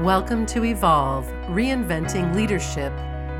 Welcome 0.00 0.46
to 0.46 0.64
Evolve 0.64 1.26
Reinventing 1.50 2.34
Leadership, 2.34 2.90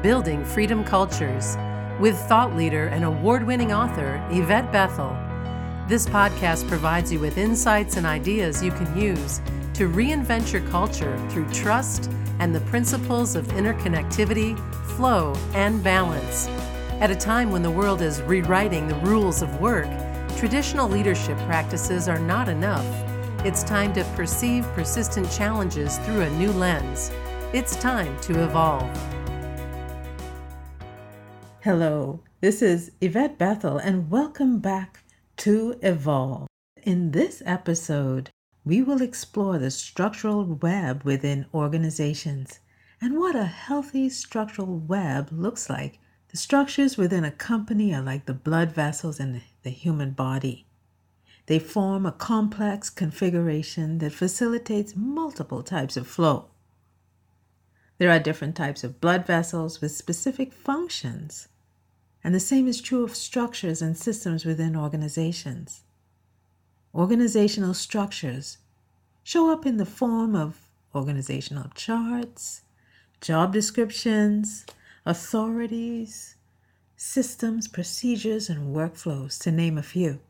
Building 0.03 0.45
Freedom 0.45 0.85
Cultures, 0.85 1.57
with 1.99 2.19
thought 2.29 2.55
leader 2.55 2.89
and 2.89 3.03
award 3.03 3.47
winning 3.47 3.73
author 3.73 4.23
Yvette 4.31 4.71
Bethel. 4.71 5.17
This 5.89 6.05
podcast 6.05 6.69
provides 6.69 7.11
you 7.11 7.19
with 7.19 7.39
insights 7.39 7.97
and 7.97 8.05
ideas 8.05 8.63
you 8.63 8.73
can 8.73 8.95
use 8.95 9.41
to 9.73 9.89
reinvent 9.89 10.53
your 10.53 10.61
culture 10.69 11.17
through 11.31 11.49
trust 11.49 12.11
and 12.41 12.55
the 12.55 12.61
principles 12.61 13.37
of 13.37 13.47
interconnectivity, 13.47 14.55
flow, 14.97 15.33
and 15.55 15.83
balance. 15.83 16.47
At 17.01 17.11
a 17.11 17.17
time 17.17 17.51
when 17.51 17.63
the 17.63 17.71
world 17.71 18.03
is 18.03 18.21
rewriting 18.21 18.87
the 18.87 18.97
rules 18.97 19.41
of 19.41 19.63
work, 19.63 19.89
traditional 20.37 20.91
leadership 20.91 21.39
practices 21.47 22.07
are 22.07 22.21
not 22.21 22.51
enough. 22.51 23.10
It's 23.43 23.63
time 23.63 23.95
to 23.95 24.05
perceive 24.15 24.67
persistent 24.75 25.31
challenges 25.31 25.97
through 26.01 26.21
a 26.21 26.31
new 26.33 26.53
lens. 26.53 27.11
It's 27.55 27.75
time 27.75 28.21
to 28.21 28.45
evolve. 28.45 28.87
Hello, 31.61 32.21
this 32.43 32.61
is 32.61 32.93
Yvette 33.01 33.39
Bethel, 33.39 33.79
and 33.79 34.11
welcome 34.11 34.59
back 34.59 35.05
to 35.39 35.75
Evolve. 35.81 36.49
In 36.83 37.13
this 37.13 37.43
episode, 37.47 38.29
we 38.67 38.83
will 38.83 39.01
explore 39.01 39.57
the 39.57 39.71
structural 39.71 40.45
web 40.45 41.03
within 41.05 41.47
organizations 41.55 42.61
and 43.01 43.19
what 43.19 43.35
a 43.35 43.45
healthy 43.45 44.11
structural 44.11 44.77
web 44.77 45.31
looks 45.33 45.71
like. 45.71 45.99
The 46.29 46.37
structures 46.37 46.99
within 46.99 47.25
a 47.25 47.31
company 47.31 47.95
are 47.95 48.03
like 48.03 48.27
the 48.27 48.35
blood 48.35 48.73
vessels 48.73 49.19
in 49.19 49.41
the 49.63 49.71
human 49.71 50.11
body. 50.11 50.67
They 51.47 51.59
form 51.59 52.07
a 52.07 52.13
complex 52.13 52.91
configuration 52.91 53.99
that 53.99 54.13
facilitates 54.13 54.95
multiple 54.97 55.63
types 55.63 55.97
of 55.97 56.07
flow. 56.07 56.47
There 57.99 58.11
are 58.11 58.19
different 58.19 58.57
types 58.57 58.83
of 58.83 59.01
blood 59.01 59.27
vessels 59.27 59.81
with 59.81 59.93
specific 59.93 60.53
functions, 60.53 61.49
and 62.25 62.35
the 62.35 62.41
same 62.41 62.67
is 62.67 62.81
true 62.81 63.05
of 63.05 63.15
structures 63.15 63.83
and 63.83 63.97
systems 63.97 64.45
within 64.45 64.77
organizations. 64.77 65.83
Organizational 66.95 67.75
structures 67.75 68.59
show 69.23 69.53
up 69.53 69.67
in 69.67 69.77
the 69.77 69.87
form 69.87 70.35
of 70.35 70.67
organizational 70.95 71.71
charts, 71.75 72.63
job 73.21 73.53
descriptions, 73.53 74.65
authorities, 75.05 76.37
systems, 76.97 77.69
procedures, 77.69 78.49
and 78.49 78.75
workflows, 78.75 79.39
to 79.43 79.51
name 79.51 79.79
a 79.79 79.83
few. 79.83 80.21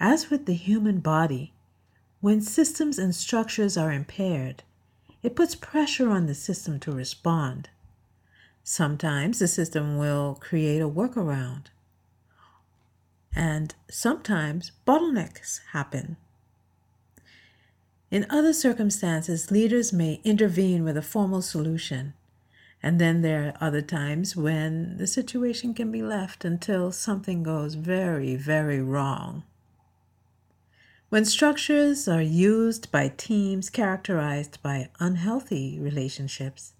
As 0.00 0.30
with 0.30 0.46
the 0.46 0.54
human 0.54 1.00
body, 1.00 1.52
when 2.20 2.40
systems 2.40 2.98
and 2.98 3.14
structures 3.14 3.76
are 3.76 3.92
impaired, 3.92 4.62
it 5.22 5.34
puts 5.34 5.56
pressure 5.56 6.08
on 6.08 6.26
the 6.26 6.34
system 6.34 6.78
to 6.80 6.92
respond. 6.92 7.68
Sometimes 8.62 9.38
the 9.38 9.48
system 9.48 9.98
will 9.98 10.36
create 10.40 10.80
a 10.80 10.88
workaround, 10.88 11.66
and 13.34 13.74
sometimes 13.90 14.72
bottlenecks 14.86 15.60
happen. 15.72 16.16
In 18.10 18.26
other 18.30 18.52
circumstances, 18.52 19.50
leaders 19.50 19.92
may 19.92 20.20
intervene 20.22 20.84
with 20.84 20.96
a 20.96 21.02
formal 21.02 21.42
solution, 21.42 22.14
and 22.82 23.00
then 23.00 23.22
there 23.22 23.48
are 23.48 23.68
other 23.68 23.82
times 23.82 24.36
when 24.36 24.96
the 24.96 25.06
situation 25.06 25.74
can 25.74 25.90
be 25.90 26.02
left 26.02 26.44
until 26.44 26.92
something 26.92 27.42
goes 27.42 27.74
very, 27.74 28.36
very 28.36 28.80
wrong. 28.80 29.42
When 31.10 31.24
structures 31.24 32.06
are 32.06 32.20
used 32.20 32.92
by 32.92 33.08
teams 33.16 33.70
characterized 33.70 34.62
by 34.62 34.90
unhealthy 35.00 35.78
relationships, 35.80 36.74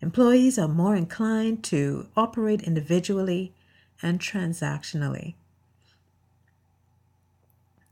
employees 0.00 0.56
are 0.56 0.68
more 0.68 0.94
inclined 0.94 1.64
to 1.64 2.06
operate 2.16 2.62
individually 2.62 3.52
and 4.00 4.20
transactionally. 4.20 5.34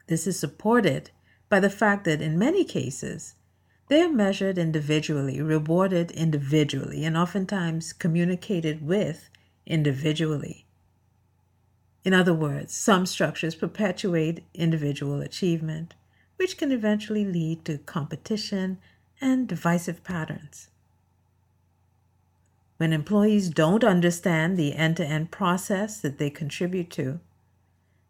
This 0.06 0.28
is 0.28 0.38
supported 0.38 1.10
by 1.48 1.58
the 1.58 1.70
fact 1.70 2.04
that 2.04 2.22
in 2.22 2.38
many 2.38 2.62
cases, 2.62 3.34
they 3.88 4.00
are 4.00 4.12
measured 4.12 4.58
individually, 4.58 5.42
rewarded 5.42 6.12
individually, 6.12 7.04
and 7.04 7.16
oftentimes 7.16 7.92
communicated 7.92 8.86
with 8.86 9.28
individually. 9.66 10.61
In 12.04 12.14
other 12.14 12.34
words, 12.34 12.74
some 12.74 13.06
structures 13.06 13.54
perpetuate 13.54 14.44
individual 14.54 15.20
achievement, 15.20 15.94
which 16.36 16.56
can 16.56 16.72
eventually 16.72 17.24
lead 17.24 17.64
to 17.64 17.78
competition 17.78 18.78
and 19.20 19.46
divisive 19.46 20.02
patterns. 20.02 20.68
When 22.78 22.92
employees 22.92 23.48
don't 23.48 23.84
understand 23.84 24.56
the 24.56 24.74
end 24.74 24.96
to 24.96 25.06
end 25.06 25.30
process 25.30 26.00
that 26.00 26.18
they 26.18 26.30
contribute 26.30 26.90
to, 26.90 27.20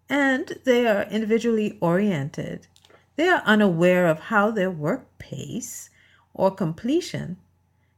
and 0.09 0.59
they 0.64 0.86
are 0.86 1.03
individually 1.04 1.76
oriented, 1.82 2.69
they 3.16 3.28
are 3.28 3.42
unaware 3.44 4.06
of 4.06 4.19
how 4.19 4.50
their 4.50 4.70
work 4.70 5.19
pace 5.19 5.91
or 6.32 6.50
completion 6.50 7.36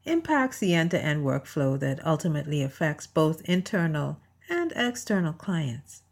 impacts 0.04 0.58
the 0.58 0.74
end 0.74 0.90
to 0.90 1.00
end 1.00 1.24
workflow 1.24 1.78
that 1.78 2.04
ultimately 2.04 2.62
affects 2.62 3.06
both 3.06 3.48
internal 3.48 4.18
and 4.48 4.72
external 4.76 5.32
clients. 5.32 6.02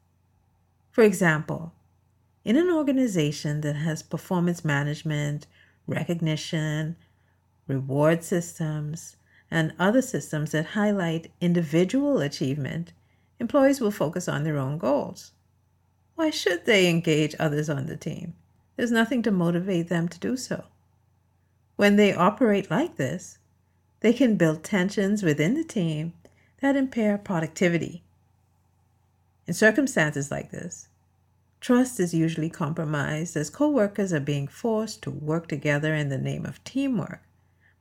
For 0.91 1.03
example, 1.03 1.73
in 2.45 2.57
an 2.57 2.71
organization 2.71 3.61
that 3.61 3.77
has 3.77 4.03
performance 4.03 4.65
management, 4.65 5.47
recognition, 5.87 6.97
reward 7.67 8.25
systems, 8.25 9.17
and 9.51 9.75
other 9.79 10.03
systems 10.03 10.53
that 10.53 10.67
highlight 10.67 11.31
individual 11.41 12.21
achievement, 12.21 12.93
employees 13.39 13.81
will 13.81 13.91
focus 13.91 14.29
on 14.29 14.45
their 14.45 14.59
own 14.59 14.79
goals. 14.79 15.33
Why 16.15 16.31
should 16.31 16.65
they 16.65 16.89
engage 16.89 17.35
others 17.39 17.69
on 17.69 17.87
the 17.87 17.97
team? 17.97 18.35
There's 18.77 18.91
nothing 18.91 19.23
to 19.23 19.31
motivate 19.31 19.89
them 19.89 20.09
to 20.09 20.19
do 20.19 20.37
so. 20.37 20.65
When 21.77 21.97
they 21.97 22.15
operate 22.15 22.71
like 22.71 22.97
this, 22.97 23.39
they 24.01 24.13
can 24.13 24.37
build 24.37 24.65
tensions 24.65 25.23
within 25.23 25.55
the 25.55 25.65
team 25.65 26.13
that 26.61 26.77
impair 26.77 27.19
productivity 27.19 28.03
in 29.47 29.55
circumstances 29.55 30.31
like 30.31 30.51
this, 30.51 30.89
trust 31.61 31.99
is 31.99 32.15
usually 32.15 32.51
compromised 32.51 33.37
as 33.37 33.51
coworkers 33.51 34.13
are 34.13 34.21
being 34.21 34.47
forced 34.49 35.03
to 35.03 35.11
work 35.11 35.49
together 35.49 35.95
in 35.95 36.09
the 36.09 36.19
name 36.19 36.47
of 36.47 36.63
teamwork. 36.65 37.23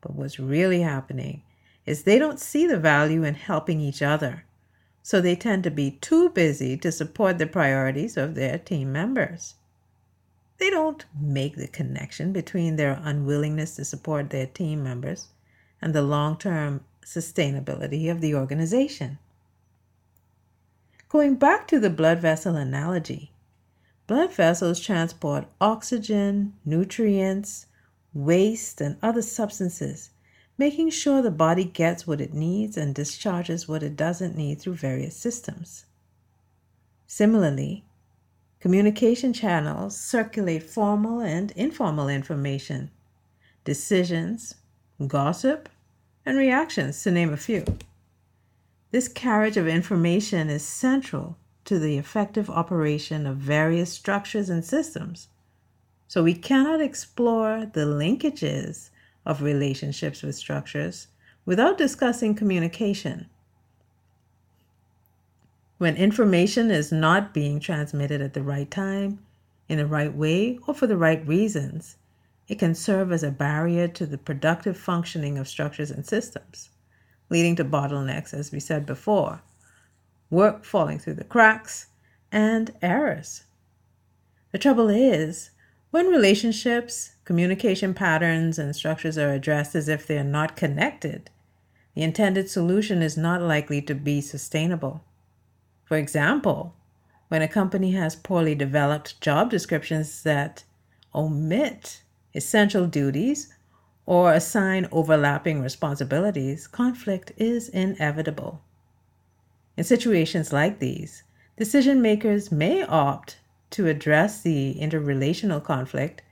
But 0.01 0.16
what's 0.16 0.39
really 0.39 0.81
happening 0.81 1.44
is 1.85 2.03
they 2.03 2.19
don't 2.19 2.39
see 2.39 2.66
the 2.66 2.79
value 2.79 3.23
in 3.23 3.35
helping 3.35 3.79
each 3.79 4.01
other, 4.01 4.45
so 5.03 5.19
they 5.19 5.35
tend 5.35 5.63
to 5.63 5.71
be 5.71 5.91
too 5.91 6.29
busy 6.29 6.77
to 6.77 6.91
support 6.91 7.38
the 7.38 7.47
priorities 7.47 8.17
of 8.17 8.35
their 8.35 8.57
team 8.57 8.91
members. 8.91 9.55
They 10.57 10.69
don't 10.69 11.05
make 11.19 11.55
the 11.55 11.67
connection 11.67 12.31
between 12.31 12.75
their 12.75 13.01
unwillingness 13.03 13.75
to 13.77 13.85
support 13.85 14.29
their 14.29 14.45
team 14.45 14.83
members 14.83 15.29
and 15.81 15.94
the 15.94 16.03
long 16.03 16.38
term 16.38 16.85
sustainability 17.03 18.11
of 18.11 18.21
the 18.21 18.35
organization. 18.35 19.17
Going 21.11 21.35
back 21.35 21.67
to 21.67 21.77
the 21.77 21.89
blood 21.89 22.22
vessel 22.22 22.55
analogy, 22.55 23.33
blood 24.07 24.31
vessels 24.31 24.79
transport 24.79 25.45
oxygen, 25.59 26.53
nutrients, 26.63 27.66
waste, 28.13 28.79
and 28.79 28.95
other 29.03 29.21
substances, 29.21 30.11
making 30.57 30.89
sure 30.91 31.21
the 31.21 31.29
body 31.29 31.66
gets 31.66 32.07
what 32.07 32.21
it 32.21 32.33
needs 32.33 32.77
and 32.77 32.95
discharges 32.95 33.67
what 33.67 33.83
it 33.83 33.97
doesn't 33.97 34.38
need 34.38 34.61
through 34.61 34.75
various 34.75 35.13
systems. 35.17 35.83
Similarly, 37.07 37.83
communication 38.61 39.33
channels 39.33 39.97
circulate 39.97 40.63
formal 40.63 41.19
and 41.19 41.51
informal 41.57 42.07
information, 42.07 42.89
decisions, 43.66 44.56
gossip, 45.07 45.68
and 46.25 46.38
reactions, 46.38 47.03
to 47.03 47.12
name 47.12 47.33
a 47.33 47.38
few. 47.38 47.65
This 48.91 49.07
carriage 49.07 49.55
of 49.55 49.69
information 49.69 50.49
is 50.49 50.67
central 50.67 51.38
to 51.63 51.79
the 51.79 51.97
effective 51.97 52.49
operation 52.49 53.25
of 53.25 53.38
various 53.38 53.89
structures 53.89 54.49
and 54.49 54.65
systems. 54.65 55.29
So 56.09 56.21
we 56.21 56.33
cannot 56.33 56.81
explore 56.81 57.65
the 57.71 57.85
linkages 57.85 58.89
of 59.25 59.41
relationships 59.41 60.21
with 60.21 60.35
structures 60.35 61.07
without 61.45 61.77
discussing 61.77 62.35
communication. 62.35 63.29
When 65.77 65.95
information 65.95 66.69
is 66.69 66.91
not 66.91 67.33
being 67.33 67.61
transmitted 67.61 68.19
at 68.19 68.33
the 68.33 68.43
right 68.43 68.69
time, 68.69 69.19
in 69.69 69.77
the 69.77 69.88
right 69.88 70.13
way, 70.13 70.59
or 70.67 70.73
for 70.73 70.85
the 70.85 70.97
right 70.97 71.25
reasons, 71.25 71.95
it 72.49 72.59
can 72.59 72.75
serve 72.75 73.13
as 73.13 73.23
a 73.23 73.31
barrier 73.31 73.88
to 73.88 74.05
the 74.05 74.17
productive 74.17 74.77
functioning 74.77 75.38
of 75.38 75.47
structures 75.47 75.91
and 75.91 76.05
systems 76.05 76.71
leading 77.31 77.56
to 77.56 77.66
bottlenecks, 77.66 78.33
as 78.33 78.51
we 78.51 78.60
said 78.60 78.86
before, 78.86 79.42
work 80.30 80.63
falling 80.63 81.00
through 81.00 81.16
the 81.16 81.24
cracks, 81.24 81.88
and 82.31 82.72
errors. 82.81 83.44
The 84.51 84.60
trouble 84.60 84.89
is, 84.89 85.50
when 85.92 86.07
relationships, 86.07 87.16
communication 87.25 87.94
patterns 87.94 88.60
and 88.60 88.75
structures 88.75 89.18
are 89.18 89.33
addressed 89.33 89.75
as 89.75 89.89
if 89.89 90.06
they 90.06 90.18
are 90.18 90.24
not 90.24 90.56
connected, 90.56 91.30
the 91.95 92.04
intended 92.04 92.50
solution 92.50 93.01
is 93.01 93.18
not 93.18 93.42
likely 93.42 93.81
to 93.81 93.95
be 93.95 94.22
sustainable. 94.22 95.04
For 95.86 95.98
example, 95.98 96.75
when 97.30 97.42
a 97.42 97.48
company 97.48 97.92
has 97.92 98.16
poorly 98.16 98.56
developed 98.56 99.19
job 99.22 99.50
descriptions 99.50 100.24
that 100.24 100.63
omit 101.16 102.01
essential 102.34 102.88
duties 102.88 103.54
or 104.12 104.34
assign 104.34 104.90
overlapping 104.92 105.62
responsibilities, 105.62 106.68
conflict 106.68 107.31
is 107.38 107.69
inevitable. 107.69 108.62
In 109.78 109.86
situations 109.86 110.52
like 110.52 110.80
these, 110.80 111.24
decision 111.56 112.02
makers 112.02 112.52
may 112.52 112.84
opt 112.84 113.38
to 113.69 113.88
address 113.88 114.42
the 114.42 114.75
interrelational 114.81 115.63
conflict 115.63 116.24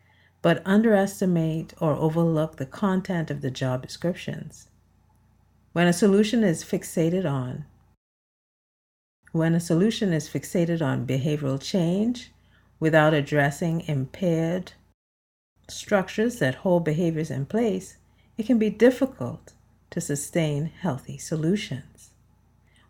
but 0.42 0.62
underestimate 0.66 1.74
or 1.80 1.96
overlook 1.96 2.58
the 2.58 2.66
content 2.66 3.32
of 3.32 3.40
the 3.40 3.50
job 3.50 3.82
descriptions. 3.82 4.68
When 5.72 5.88
a 5.88 5.94
solution 5.94 6.44
is 6.44 6.66
fixated 6.66 7.24
on 7.24 7.64
when 9.32 9.56
a 9.56 9.60
solution 9.62 10.12
is 10.12 10.28
fixated 10.28 10.82
on 10.82 11.08
behavioral 11.08 11.62
change 11.62 12.34
without 12.78 13.14
addressing 13.14 13.80
impaired 13.88 14.74
structures 15.72 16.40
that 16.40 16.56
hold 16.56 16.86
behaviors 16.86 17.32
in 17.32 17.46
place, 17.46 17.98
it 18.38 18.46
can 18.46 18.58
be 18.58 18.70
difficult 18.70 19.54
to 19.92 20.02
sustain 20.02 20.66
healthy 20.66 21.18
solutions. 21.18 22.12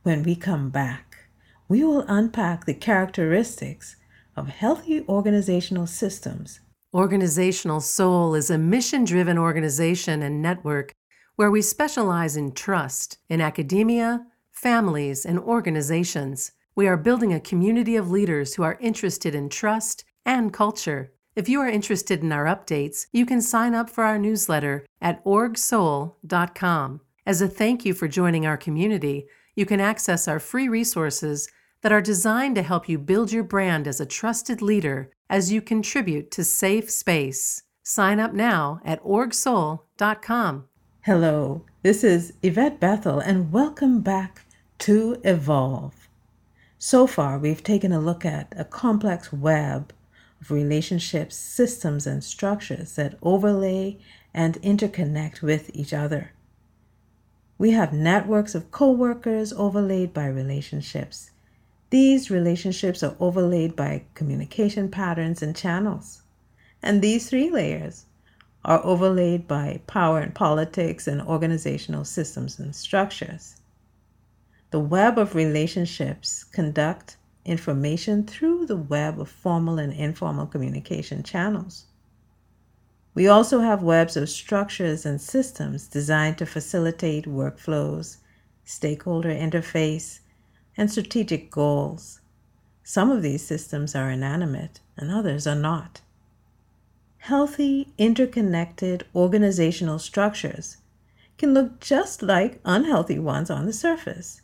When 0.03 0.23
we 0.23 0.35
come 0.35 0.69
back, 0.69 1.29
we 1.67 1.83
will 1.83 2.05
unpack 2.07 2.65
the 2.65 2.73
characteristics 2.73 3.95
of 4.35 4.47
healthy 4.47 5.05
organizational 5.07 5.87
systems. 5.87 6.59
Organizational 6.93 7.81
Soul 7.81 8.33
is 8.33 8.49
a 8.49 8.57
mission 8.57 9.03
driven 9.03 9.37
organization 9.37 10.21
and 10.23 10.41
network 10.41 10.93
where 11.35 11.51
we 11.51 11.61
specialize 11.61 12.35
in 12.35 12.51
trust 12.51 13.17
in 13.29 13.39
academia, 13.39 14.25
families, 14.51 15.25
and 15.25 15.39
organizations. 15.39 16.51
We 16.75 16.87
are 16.87 16.97
building 16.97 17.33
a 17.33 17.39
community 17.39 17.95
of 17.95 18.09
leaders 18.09 18.55
who 18.55 18.63
are 18.63 18.77
interested 18.81 19.35
in 19.35 19.49
trust 19.49 20.03
and 20.25 20.51
culture. 20.51 21.13
If 21.39 21.47
you 21.47 21.61
are 21.61 21.69
interested 21.69 22.21
in 22.21 22.33
our 22.33 22.43
updates, 22.43 23.07
you 23.13 23.25
can 23.25 23.41
sign 23.41 23.73
up 23.73 23.89
for 23.89 24.03
our 24.03 24.19
newsletter 24.19 24.85
at 25.01 25.23
orgsoul.com. 25.23 26.99
As 27.25 27.41
a 27.41 27.47
thank 27.47 27.85
you 27.85 27.93
for 27.93 28.09
joining 28.09 28.45
our 28.45 28.57
community, 28.57 29.25
you 29.55 29.65
can 29.65 29.79
access 29.79 30.27
our 30.27 30.41
free 30.41 30.67
resources 30.67 31.47
that 31.81 31.93
are 31.93 32.01
designed 32.01 32.55
to 32.55 32.61
help 32.61 32.89
you 32.89 32.99
build 32.99 33.31
your 33.31 33.45
brand 33.45 33.87
as 33.87 34.01
a 34.01 34.05
trusted 34.05 34.61
leader 34.61 35.11
as 35.29 35.49
you 35.49 35.61
contribute 35.61 36.29
to 36.31 36.43
safe 36.43 36.91
space. 36.91 37.63
Sign 37.83 38.19
up 38.19 38.33
now 38.33 38.81
at 38.83 39.01
orgsoul.com. 39.01 40.65
Hello, 41.05 41.65
this 41.83 42.03
is 42.03 42.33
Yvette 42.43 42.81
Bethel, 42.81 43.19
and 43.19 43.53
welcome 43.53 44.01
back 44.01 44.41
to 44.79 45.21
Evolve. 45.23 46.09
So 46.77 47.07
far, 47.07 47.39
we've 47.39 47.63
taken 47.63 47.93
a 47.93 48.01
look 48.01 48.25
at 48.25 48.53
a 48.57 48.65
complex 48.65 49.31
web 49.31 49.93
of 50.41 50.51
relationships, 50.51 51.35
systems, 51.35 52.07
and 52.07 52.23
structures 52.23 52.95
that 52.95 53.17
overlay 53.21 53.97
and 54.33 54.61
interconnect 54.61 55.41
with 55.41 55.69
each 55.75 55.93
other. 55.93 56.31
We 57.57 57.71
have 57.71 57.91
networks 57.91 58.55
of 58.55 58.71
co-workers 58.71 59.51
overlaid 59.51 60.13
by 60.13 60.27
relationships. 60.27 61.31
These 61.89 62.29
relationships 62.29 63.03
are 63.03 63.15
overlaid 63.19 63.75
by 63.75 64.03
communication 64.13 64.89
patterns 64.89 65.41
and 65.41 65.55
channels. 65.55 66.21
And 66.81 67.01
these 67.01 67.29
three 67.29 67.49
layers 67.49 68.05
are 68.63 68.85
overlaid 68.85 69.47
by 69.47 69.81
power 69.87 70.19
and 70.19 70.33
politics 70.33 71.07
and 71.07 71.21
organizational 71.21 72.05
systems 72.05 72.59
and 72.59 72.75
structures. 72.75 73.55
The 74.71 74.79
web 74.79 75.17
of 75.17 75.35
relationships 75.35 76.43
conduct 76.43 77.17
information 77.49 78.23
through 78.23 78.67
the 78.67 78.77
web 78.77 79.19
of 79.19 79.27
formal 79.27 79.79
and 79.79 79.91
informal 79.91 80.45
communication 80.45 81.23
channels. 81.23 81.85
We 83.15 83.27
also 83.27 83.59
have 83.61 83.81
webs 83.81 84.15
of 84.15 84.29
structures 84.29 85.05
and 85.05 85.19
systems 85.19 85.87
designed 85.87 86.37
to 86.37 86.45
facilitate 86.45 87.25
workflows, 87.25 88.17
stakeholder 88.63 89.29
interface, 89.29 90.19
and 90.77 90.91
strategic 90.91 91.49
goals. 91.49 92.21
Some 92.83 93.09
of 93.09 93.23
these 93.23 93.43
systems 93.43 93.95
are 93.95 94.11
inanimate 94.11 94.79
and 94.95 95.11
others 95.11 95.47
are 95.47 95.55
not. 95.55 96.01
Healthy, 97.17 97.91
interconnected 97.97 99.05
organizational 99.15 99.99
structures 99.99 100.77
can 101.37 101.53
look 101.53 101.79
just 101.79 102.21
like 102.21 102.61
unhealthy 102.63 103.17
ones 103.17 103.49
on 103.49 103.65
the 103.65 103.73
surface. 103.73 104.41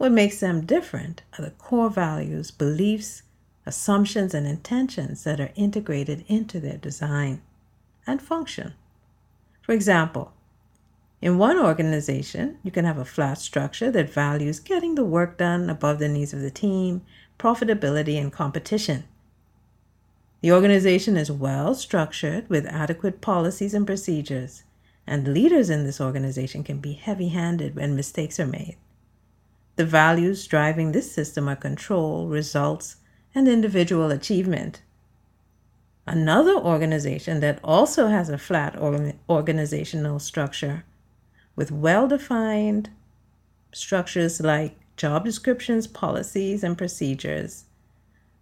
What 0.00 0.12
makes 0.12 0.40
them 0.40 0.64
different 0.64 1.20
are 1.38 1.44
the 1.44 1.50
core 1.50 1.90
values, 1.90 2.50
beliefs, 2.50 3.20
assumptions, 3.66 4.32
and 4.32 4.46
intentions 4.46 5.24
that 5.24 5.38
are 5.38 5.50
integrated 5.56 6.24
into 6.26 6.58
their 6.58 6.78
design 6.78 7.42
and 8.06 8.22
function. 8.22 8.72
For 9.60 9.72
example, 9.72 10.32
in 11.20 11.36
one 11.36 11.58
organization, 11.58 12.56
you 12.62 12.70
can 12.70 12.86
have 12.86 12.96
a 12.96 13.04
flat 13.04 13.36
structure 13.36 13.90
that 13.90 14.08
values 14.08 14.58
getting 14.58 14.94
the 14.94 15.04
work 15.04 15.36
done 15.36 15.68
above 15.68 15.98
the 15.98 16.08
needs 16.08 16.32
of 16.32 16.40
the 16.40 16.50
team, 16.50 17.02
profitability, 17.38 18.18
and 18.18 18.32
competition. 18.32 19.04
The 20.40 20.52
organization 20.52 21.18
is 21.18 21.30
well 21.30 21.74
structured 21.74 22.48
with 22.48 22.64
adequate 22.64 23.20
policies 23.20 23.74
and 23.74 23.86
procedures, 23.86 24.62
and 25.06 25.34
leaders 25.34 25.68
in 25.68 25.84
this 25.84 26.00
organization 26.00 26.64
can 26.64 26.78
be 26.78 26.94
heavy 26.94 27.28
handed 27.28 27.76
when 27.76 27.94
mistakes 27.94 28.40
are 28.40 28.46
made. 28.46 28.78
The 29.80 29.86
values 29.86 30.46
driving 30.46 30.92
this 30.92 31.10
system 31.10 31.48
are 31.48 31.56
control, 31.56 32.28
results, 32.28 32.96
and 33.34 33.48
individual 33.48 34.10
achievement. 34.10 34.82
Another 36.06 36.54
organization 36.54 37.40
that 37.40 37.60
also 37.64 38.08
has 38.08 38.28
a 38.28 38.36
flat 38.36 38.76
organizational 38.76 40.18
structure 40.18 40.84
with 41.56 41.72
well 41.72 42.06
defined 42.06 42.90
structures 43.72 44.42
like 44.42 44.76
job 44.98 45.24
descriptions, 45.24 45.86
policies, 45.86 46.62
and 46.62 46.76
procedures, 46.76 47.64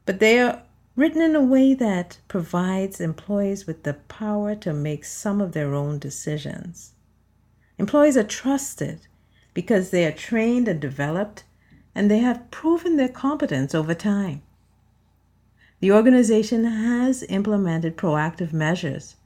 but 0.07 0.19
they 0.19 0.41
are 0.41 0.65
written 0.97 1.23
in 1.23 1.37
a 1.37 1.41
way 1.41 1.73
that 1.73 2.19
provides 2.27 3.01
employees 3.01 3.65
with 3.65 3.85
the 3.85 3.95
power 3.95 4.57
to 4.57 4.73
make 4.73 5.05
some 5.05 5.41
of 5.41 5.53
their 5.53 5.73
own 5.73 6.01
decisions. 6.01 6.95
Employees 7.79 8.17
are 8.17 8.25
trusted 8.25 9.07
because 9.59 9.91
they 9.91 10.07
are 10.07 10.13
trained 10.13 10.69
and 10.69 10.79
developed 10.79 11.43
and 11.93 12.09
they 12.09 12.21
have 12.21 12.49
proven 12.49 12.97
their 12.97 13.09
competence 13.09 13.75
over 13.75 13.93
time. 13.93 14.41
The 15.81 15.91
organization 15.91 16.63
has 16.63 17.25
implemented 17.25 17.97
proactive 17.97 18.53
measures 18.53 19.17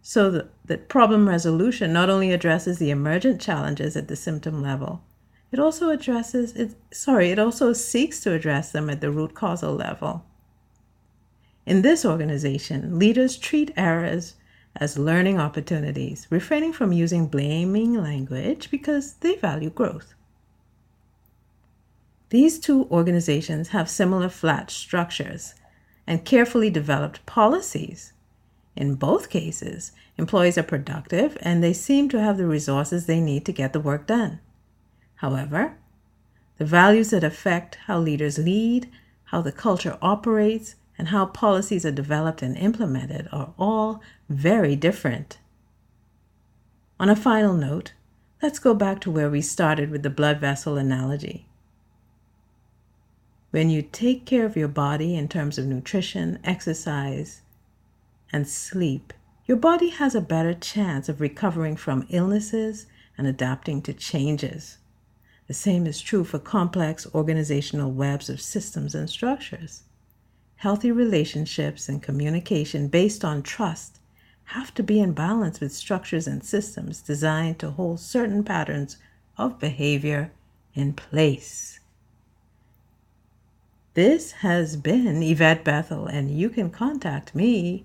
so 0.00 0.30
that, 0.68 0.88
problem 0.88 1.28
resolution 1.28 1.92
not 1.92 2.08
only 2.08 2.30
addresses 2.30 2.78
the 2.78 2.90
emergent 2.90 3.40
challenges 3.40 3.96
at 3.96 4.06
the 4.06 4.14
symptom 4.14 4.62
level, 4.62 5.02
it 5.50 5.58
also 5.58 5.90
addresses 5.90 6.52
it 6.54 6.76
sorry, 6.92 7.32
it 7.32 7.40
also 7.40 7.72
seeks 7.72 8.20
to 8.20 8.32
address 8.32 8.70
them 8.70 8.88
at 8.88 9.00
the 9.00 9.10
root 9.10 9.34
causal 9.34 9.74
level. 9.74 10.24
In 11.66 11.82
this 11.82 12.04
organization, 12.04 13.00
leaders 13.00 13.36
treat 13.36 13.72
errors 13.76 14.34
as 14.76 14.98
learning 14.98 15.38
opportunities, 15.38 16.26
refraining 16.30 16.72
from 16.72 16.92
using 16.92 17.26
blaming 17.26 17.94
language 17.94 18.70
because 18.70 19.14
they 19.14 19.36
value 19.36 19.70
growth. 19.70 20.14
These 22.30 22.58
two 22.58 22.86
organizations 22.90 23.68
have 23.68 23.90
similar 23.90 24.30
flat 24.30 24.70
structures 24.70 25.54
and 26.06 26.24
carefully 26.24 26.70
developed 26.70 27.24
policies. 27.26 28.14
In 28.74 28.94
both 28.94 29.28
cases, 29.28 29.92
employees 30.16 30.56
are 30.56 30.62
productive 30.62 31.36
and 31.42 31.62
they 31.62 31.74
seem 31.74 32.08
to 32.08 32.20
have 32.20 32.38
the 32.38 32.46
resources 32.46 33.04
they 33.04 33.20
need 33.20 33.44
to 33.44 33.52
get 33.52 33.74
the 33.74 33.80
work 33.80 34.06
done. 34.06 34.40
However, 35.16 35.76
the 36.56 36.64
values 36.64 37.10
that 37.10 37.22
affect 37.22 37.76
how 37.86 37.98
leaders 37.98 38.38
lead, 38.38 38.88
how 39.24 39.42
the 39.42 39.52
culture 39.52 39.98
operates, 40.00 40.76
and 41.02 41.08
how 41.08 41.26
policies 41.26 41.84
are 41.84 41.90
developed 41.90 42.42
and 42.42 42.56
implemented 42.56 43.28
are 43.32 43.52
all 43.58 44.00
very 44.28 44.76
different. 44.76 45.38
On 47.00 47.08
a 47.08 47.16
final 47.16 47.54
note, 47.54 47.92
let's 48.40 48.60
go 48.60 48.72
back 48.72 49.00
to 49.00 49.10
where 49.10 49.28
we 49.28 49.42
started 49.42 49.90
with 49.90 50.04
the 50.04 50.10
blood 50.10 50.38
vessel 50.38 50.76
analogy. 50.76 51.48
When 53.50 53.68
you 53.68 53.82
take 53.82 54.24
care 54.24 54.46
of 54.46 54.56
your 54.56 54.68
body 54.68 55.16
in 55.16 55.26
terms 55.26 55.58
of 55.58 55.66
nutrition, 55.66 56.38
exercise, 56.44 57.42
and 58.32 58.46
sleep, 58.46 59.12
your 59.44 59.56
body 59.56 59.88
has 59.88 60.14
a 60.14 60.20
better 60.20 60.54
chance 60.54 61.08
of 61.08 61.20
recovering 61.20 61.74
from 61.74 62.06
illnesses 62.10 62.86
and 63.18 63.26
adapting 63.26 63.82
to 63.82 63.92
changes. 63.92 64.78
The 65.48 65.54
same 65.54 65.88
is 65.88 66.00
true 66.00 66.22
for 66.22 66.38
complex 66.38 67.08
organizational 67.12 67.90
webs 67.90 68.30
of 68.30 68.40
systems 68.40 68.94
and 68.94 69.10
structures. 69.10 69.82
Healthy 70.62 70.92
relationships 70.92 71.88
and 71.88 72.00
communication 72.00 72.86
based 72.86 73.24
on 73.24 73.42
trust 73.42 73.98
have 74.44 74.72
to 74.74 74.84
be 74.84 75.00
in 75.00 75.12
balance 75.12 75.58
with 75.58 75.72
structures 75.72 76.28
and 76.28 76.44
systems 76.44 77.02
designed 77.02 77.58
to 77.58 77.72
hold 77.72 77.98
certain 77.98 78.44
patterns 78.44 78.96
of 79.36 79.58
behavior 79.58 80.30
in 80.72 80.92
place. 80.92 81.80
This 83.94 84.30
has 84.46 84.76
been 84.76 85.20
Yvette 85.20 85.64
Bethel, 85.64 86.06
and 86.06 86.30
you 86.30 86.48
can 86.48 86.70
contact 86.70 87.34
me 87.34 87.84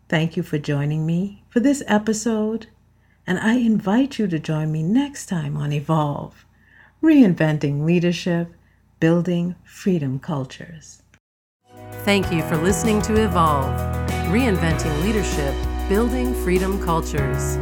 Thank 0.09 0.37
you 0.37 0.45
for 0.45 0.57
joining 0.57 1.05
me 1.05 1.43
for 1.49 1.59
this 1.59 1.83
episode, 1.89 2.69
and 3.27 3.41
I 3.41 3.55
invite 3.55 4.21
you 4.21 4.29
to 4.29 4.39
join 4.39 4.71
me 4.71 4.85
next 4.85 5.27
time 5.27 5.57
on 5.57 5.73
Evolve 5.73 6.47
Reinventing 7.03 7.85
Leadership, 7.85 8.55
Building 9.01 9.57
Freedom 9.65 10.21
Cultures. 10.21 11.03
Thank 12.05 12.31
you 12.31 12.43
for 12.43 12.57
listening 12.57 13.03
to 13.03 13.21
Evolve 13.21 13.77
Reinventing 14.31 15.03
Leadership, 15.03 15.53
Building 15.89 16.33
Freedom 16.45 16.81
Cultures. 16.85 17.57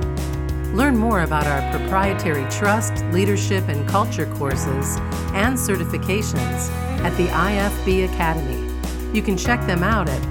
Learn 0.75 0.99
more 0.99 1.23
about 1.23 1.47
our 1.47 1.63
proprietary 1.73 2.45
trust, 2.51 3.03
leadership, 3.07 3.67
and 3.69 3.89
culture 3.89 4.27
courses 4.35 4.99
and 5.33 5.57
certifications 5.57 6.69
at 7.05 7.17
the 7.17 7.29
IFB 7.29 8.13
Academy. 8.13 8.71
You 9.15 9.23
can 9.23 9.39
check 9.39 9.67
them 9.67 9.83
out 9.83 10.11
at 10.11 10.23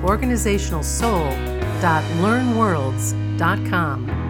organizationalsoul.learnworlds.com. 1.83 4.22